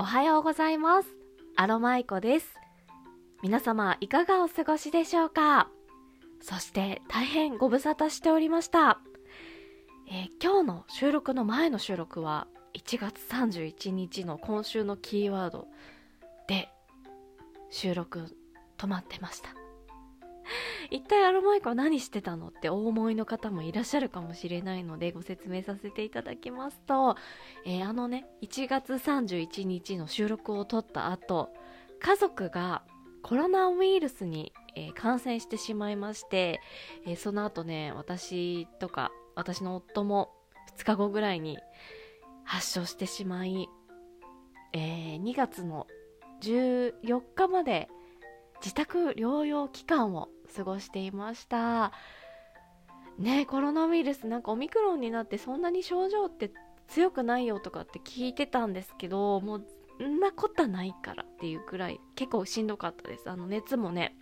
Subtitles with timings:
[0.00, 1.08] おはようございます。
[1.56, 2.54] アロマイコです。
[3.42, 5.68] 皆様いかがお過ごしでしょうか？
[6.40, 9.00] そして大変ご無沙汰しておりました、
[10.08, 15.66] えー今日の収録の前の収録は1月31日の今週のキーワード
[16.46, 16.68] で
[17.70, 18.36] 収録
[18.78, 19.50] 止まってました。
[20.90, 27.16] 一体アロマイコは何してたのってお思いの方もいらっしゃるかもしれないのでご説明させていただきますと、
[27.66, 31.50] えーあのね1月31日の収録を撮った後
[32.00, 32.82] 家族が
[33.22, 36.60] コロナウイルスに、えー感染してしまいまして、
[37.06, 40.30] えーその後ね私とか私の夫も
[40.78, 41.58] 2日後ぐらいに
[42.44, 43.68] 発症してしまい、
[44.72, 45.86] えー2月の
[46.40, 47.88] 14日まで
[48.60, 51.92] 自宅療養期間を過ごしていました。
[53.18, 56.52] ねコロナウイルスなんかオミクロンになってそんなに症状って
[56.86, 59.60] 強くないよとかって聞いてたんですけども
[59.98, 63.28] うんなことないからっていうくらい結構しんどかったです。
[63.28, 64.16] あの熱もね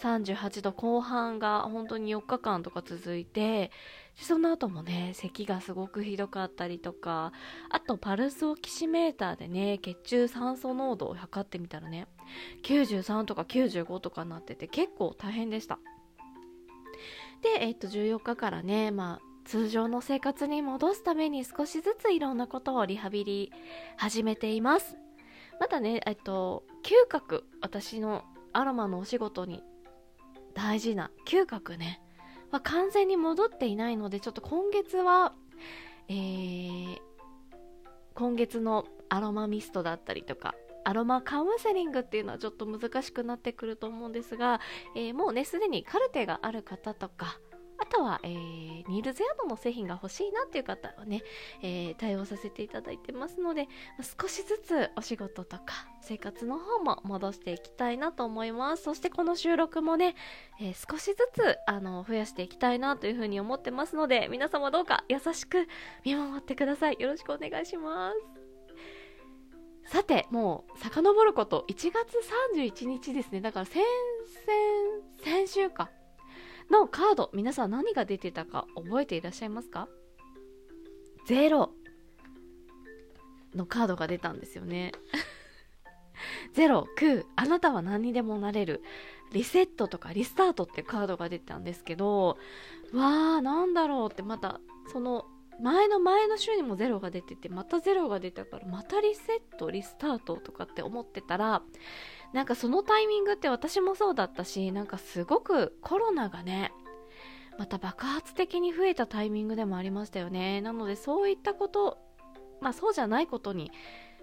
[0.00, 3.70] 38度後半が本当に4日間とか続いて
[4.16, 7.32] その後もね咳がすごくひどかったりとか
[7.70, 12.06] あとパルスオキシメーターでね血中酸素濃度を測ってみたらね
[12.64, 15.78] 93とか95とかなってて結構大変でした。
[17.42, 23.52] で、えっと14日からねまあ通常の生活に戻すために少しずついろんなことをリハビリ
[23.96, 24.96] 始めています。
[25.60, 28.24] まだねえっと嗅覚私の
[28.58, 29.62] アロマのお仕事に
[30.52, 32.00] 大事な嗅覚ね。
[32.50, 35.32] は完全に戻っていないのでちょっと今月は
[36.08, 36.98] えー
[38.14, 44.60] 今月のアロマミストだったりとかアロマカウンセリングっていうのはちょっと難しくなってくると思うんですが、
[44.96, 47.38] えーもうねすでにカルテがある方とか
[47.88, 51.22] とは、えーニールゼアドの製品が欲しいなっていう方はね、
[51.62, 53.68] えー対応させていただいてますので
[54.20, 58.84] 少しずつお仕事とか生活の方も戻していきたいなと思います。
[58.84, 60.14] そしてこの収録もね、
[60.60, 65.66] えー少しずつあの増やしていきたいなというふうに思ってますので皆様どうか優しく
[66.04, 66.96] 見守ってください。
[66.98, 68.38] よろしくお願いします。
[69.88, 72.18] さてもう遡ること1月
[72.54, 73.40] 31日ですね。
[73.40, 73.86] だから先々
[75.24, 75.90] 先週か。
[76.70, 79.88] のカード皆さん何が出てたか覚えていらっしゃいますか？
[81.26, 81.72] ゼロ
[83.54, 84.92] のカードが出たんですよね。
[86.52, 88.82] ゼロ9あなたは何にでもなれる。
[89.32, 92.38] リセットとかリスタートってカードが出てたんですけど
[92.94, 95.26] わーなんだろうってまたその
[95.60, 101.62] 前の前の週にもゼロが出ててまたゼロが出たからまたリセットリスタートとかって思ってたら
[102.32, 106.72] なんかそのタイミングって私もそうだったしなんかすごくコロナがね
[107.58, 110.60] また爆発的に増えたタイミングでもありましたよね。
[110.60, 111.98] なのでそういったこと
[112.60, 113.72] まあそうじゃないことに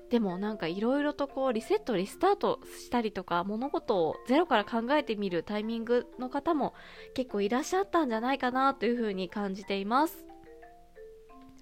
[0.09, 6.73] でもなんかいろいろとこうリセットリスタートしたりとか物事をゼロから考えてみるタイミングの方も
[7.15, 10.25] 結構いらっしゃったんじゃないかなというふうに感じています。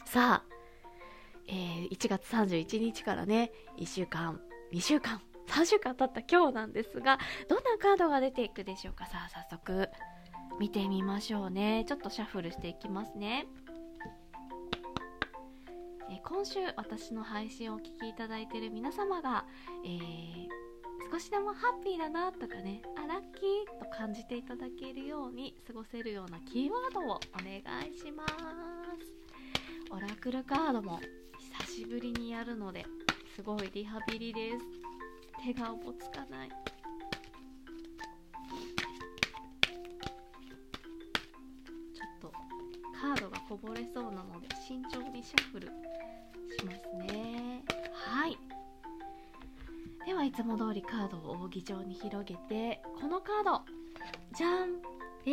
[0.05, 0.53] さあ、
[1.47, 4.39] えー1月31日からね1週間
[4.73, 9.05] 2週間3週間経った今日なんですがどんなカードが出ていくでしょうか？
[9.05, 9.89] さあ早速
[10.59, 11.83] 見てみましょうね。
[11.87, 13.47] ちょっとシャッフルしていきますね。
[16.11, 19.45] え今週私の配信をお聞きいただいている皆様が、
[19.85, 20.47] えー
[21.11, 28.33] 少しでもハッピーだなとかねあラッキーと感じていただけるように過ごせるようなキーワードをお願いします。
[29.91, 30.99] オラクルカードも
[31.67, 32.83] 久しぶりにやるので
[33.35, 34.92] すごいリハビリです。
[35.43, 36.49] 手がおぼつかない。
[36.49, 42.31] ちょっと
[42.97, 46.77] カードがこぼれそうなので慎重にシャッフルします
[47.13, 47.61] ね。
[47.91, 48.37] はい。
[50.05, 53.61] ではいつも通りカードを扇状に広げてこのカード
[54.33, 54.81] じゃん。
[55.25, 55.29] え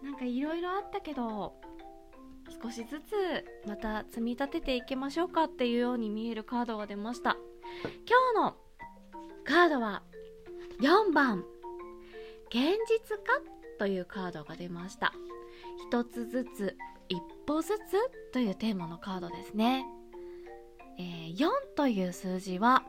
[0.00, 1.54] ー、なんかいろいろあったけど
[2.62, 7.36] 少しずつまた積み立てていきましょうかっていうように見えるカードが出ました。
[8.06, 8.56] 今日の
[9.44, 10.02] カードは
[10.80, 11.44] 4番。
[12.50, 13.32] 現実化
[13.78, 15.12] というカードが出ました。
[15.88, 16.76] 一つずつ
[17.08, 19.84] 一歩ずつというテーマのカードですね、
[20.98, 22.84] えー4という数字は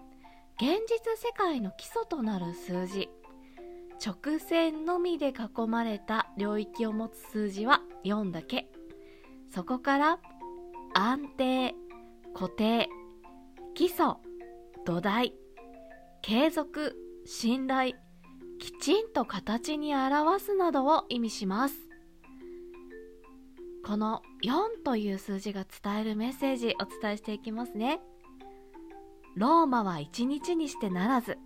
[0.58, 3.10] 現実世界の基礎となる数字。
[4.06, 8.68] 直線のみで囲まれた領域を持つ数字は4だけ。
[9.52, 10.20] そこから
[10.94, 11.76] 安定
[12.34, 12.90] 固定
[13.76, 14.16] 基礎
[14.86, 15.34] 土台
[16.22, 16.96] 継続
[17.26, 17.94] 信頼
[18.60, 21.76] きちんと形に表すなどを意味します。
[23.86, 28.00] この4という数字が伝えるメッセージお伝えしていきますね。
[29.36, 31.38] ローマは一日にしてならず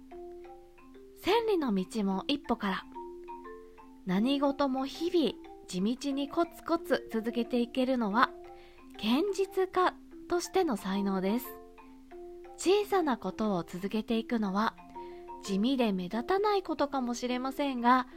[1.23, 2.83] 千里の道も一歩から
[4.05, 8.29] 何事も日々地道にコツコツ続けていけるのは
[8.95, 9.93] 現実家
[10.29, 11.45] としての才能です。
[12.57, 14.75] 小さなことを続けていくのは
[15.43, 18.07] 地味で目立たないことかもしれませんが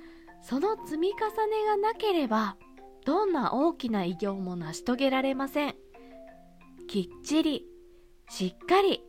[0.43, 1.15] その積み重
[1.47, 2.57] ねがなければ
[3.05, 5.75] どんな大きな偉業も成し遂げられません。
[6.89, 7.67] きっちり
[8.29, 9.03] しっかり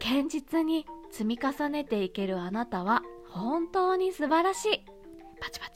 [0.00, 4.84] 堅実に積み重ねていけるあなたは本当に素晴らしい。
[5.40, 5.75] パチパチ。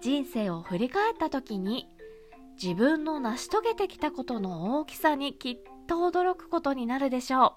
[0.00, 1.88] 人生を振り返った時に
[2.62, 7.54] 自分の成し遂げてきたことの大きさにきっと驚くことになるでしょ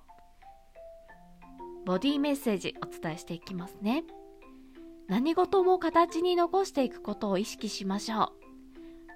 [1.83, 1.85] う。
[1.85, 4.03] ボディメッセージお伝えしていきますね。
[5.07, 8.41] 何事も形に残していくことを意識しましょう。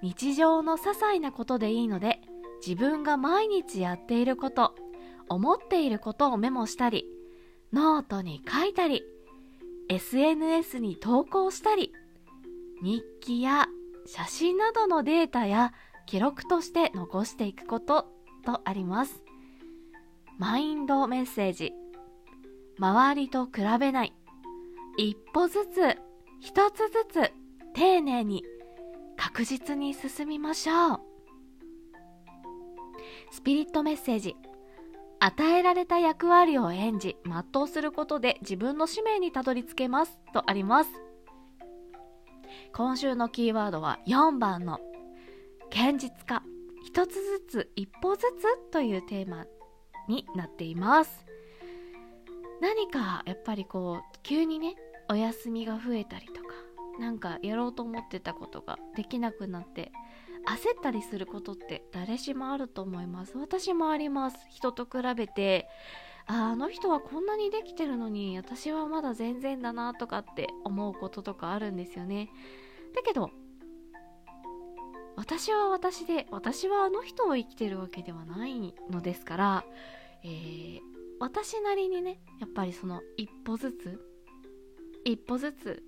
[0.02, 2.20] 日常の些細なことでいいので
[2.64, 4.74] 自分が毎日やっていること
[5.28, 7.06] 思っていることをメモしたり
[7.72, 9.04] ノートに書いたり
[9.88, 11.92] SNS に投稿したり
[12.82, 13.66] 日記や
[14.06, 15.72] 写真などのデータや
[16.06, 18.06] 記録として残していくこと
[18.44, 19.22] とあります。
[20.38, 21.72] マインドメッセージ。
[22.78, 24.14] 周りと比べない。
[24.98, 25.98] 一歩ずつ
[26.40, 27.32] 一つずつ
[27.74, 28.44] 丁寧に
[29.16, 31.00] 確実に進みましょう。
[33.30, 34.36] スピリットメッセージ。
[35.18, 41.05] 与えられた役割を演じ全うすることで自分の使命にたどり着けますとあります。
[42.76, 44.80] 今週のキーワードは4番の
[45.70, 46.42] 現実化。
[46.84, 49.46] 一つずつ一歩ずつというテーマ
[50.10, 51.24] になっています。
[52.60, 54.74] 何かやっぱりこう急にね
[55.08, 56.40] お休みが増えたりとか
[57.00, 59.90] なんかやろうと思ってたことができなくなって
[60.46, 63.38] 焦ったりすることって誰しもあると思います。
[63.38, 64.36] 私もあります。
[64.50, 65.66] 人と比べて
[66.26, 72.28] ああの人はこんなにできてるのに私はまだ全然だなとかって思うこととかあるんですよね。
[72.96, 73.30] だけど
[75.16, 79.64] 私は私で私はあの人を生きてるわけではないのですから、
[80.24, 80.80] えー、
[81.20, 84.00] 私なりにねやっぱりその一歩ずつ
[85.04, 85.82] 一歩ずつ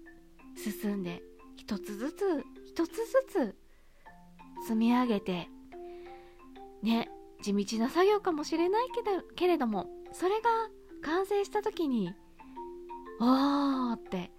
[0.56, 1.22] 進んで
[1.56, 3.56] 一つずつ一つずつ
[4.62, 5.48] 積み上げて
[6.82, 7.08] ね
[7.42, 10.48] 地道な作業かもしれないけどけれどもそれが
[11.02, 12.12] 完成した時に
[13.20, 14.30] おーって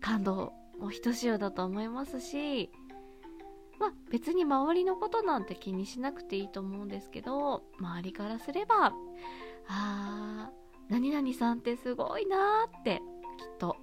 [0.00, 0.52] 感動
[0.82, 2.70] もひとしおだと思いますし
[3.78, 8.92] まあ別に周りのことなんて気にしなくていいと思うんですけど周りからすれば
[9.68, 10.62] あー
[10.92, 13.00] 何々さんってすごいなーって
[13.38, 13.76] きっと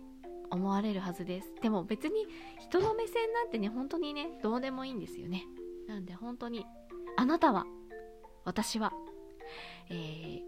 [0.52, 1.54] 思われるはずです。
[1.62, 2.28] でも別に
[2.60, 5.46] 人の目線なんてね本当にねどうでもいいんですよね。
[5.88, 6.66] なんで本当に
[7.18, 7.66] あなたは
[8.46, 8.92] 私は、
[9.90, 10.42] えー、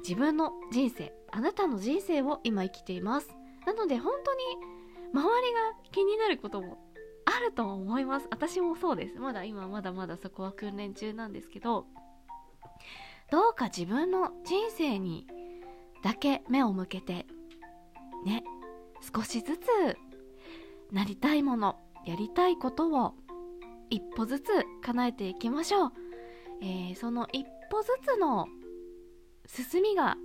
[0.00, 3.28] 自分の人生あなたの人生を今生きています。
[3.66, 4.40] なので本当に
[5.14, 5.60] 周りが
[5.92, 6.78] 気になることも
[7.24, 8.26] あると思います。
[8.30, 9.18] 私もそうです。
[9.18, 11.86] まだ今まだまだそこは訓練中なんですけど
[13.30, 15.26] どうか自分の人生に
[16.02, 17.26] だけ目を向けて
[18.24, 18.42] ね
[19.14, 19.68] 少しずつ
[20.90, 23.14] なりたいものやりたいことを
[23.90, 24.48] 一歩ずつ
[24.82, 25.92] 叶えていきましょう、
[26.62, 28.46] えー、その一歩ずつの
[29.46, 30.16] 進みが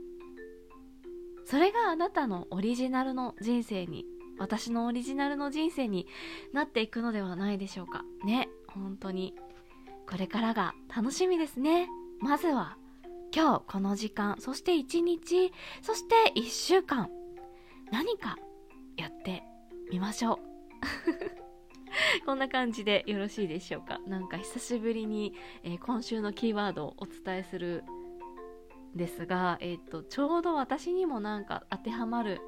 [1.46, 4.06] それがあなたのオリジナルの人生に
[4.40, 6.08] 私のオリジナルの人生に
[6.54, 8.04] なっていくのではないでしょうか。
[8.26, 9.36] ね本当に。
[10.10, 11.88] これからが楽しみですね。
[12.20, 12.78] まずは
[13.34, 17.10] 今日この時間そして一日そして一週間
[17.92, 18.38] 何か
[18.98, 19.44] やって
[19.92, 20.40] みましょう。
[22.26, 24.00] こんな感じでよろしいでしょうか。
[24.08, 27.84] なんか久しぶりに、えー、今週のキーワードをお伝えする
[28.96, 32.42] ですが、えーと、ちょうど私にもなんか当てはまる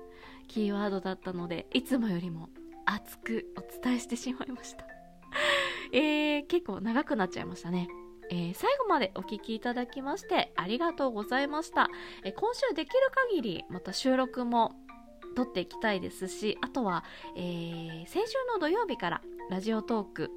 [0.47, 2.49] キーワードだったのでいつもよりも
[2.85, 4.85] 熱くお伝えしてしまいました。
[5.93, 7.87] えー、結構長くなっちゃいましたね。
[8.29, 11.89] えー、最後までお聴きいただきましてありがとうございました、
[12.23, 12.93] えー、今週できる
[13.29, 14.73] 限りまた収録も
[15.35, 17.03] 撮っていきたいですしあとは、
[17.35, 20.31] えー、先週の土曜日からラジオトーク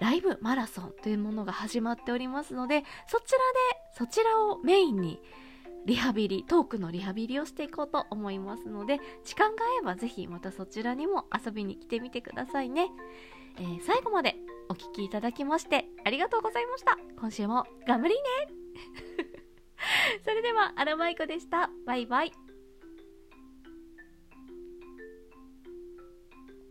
[0.00, 3.44] ライブマラソンというものが始まっておりますのでそちらで
[3.96, 5.20] そちらをメインに
[5.86, 12.88] リハビリトークのリハビリをしていこうと思いますので時間が合えばぜひまたそちらにも遊びに来てみてくださいね、
[13.58, 14.36] えー、最後まで
[14.68, 16.96] お聴きいただきましてありがとうございました。
[17.20, 18.20] 今週も頑張りね。
[20.24, 21.70] それではアラマイコでした。
[21.86, 22.49] バイバイ。